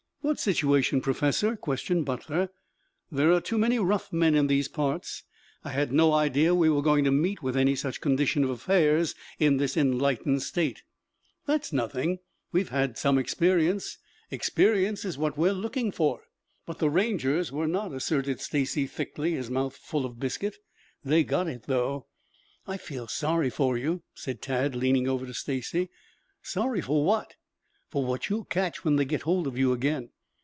[0.23, 2.49] "What situation, Professor?" questioned Butler.
[3.11, 5.23] "There are too many rough men in these parts.
[5.63, 9.15] I had no idea we were going to meet with any such condition of affairs
[9.39, 10.83] in this enlightened state."
[11.47, 12.19] "That's nothing.
[12.51, 13.97] We have had some experience.
[14.29, 16.21] Experience is what we are looking for."
[16.67, 20.55] "But the Rangers were not," asserted Stacy thickly, his mouth full of biscuit.
[21.03, 22.05] "They got it, though."
[22.67, 25.89] "I feel sorry for you," said Tad leaning over to Stacy.
[26.43, 27.37] "Sorry for what?"
[27.89, 30.11] "For what you'll catch when they get hold of you again."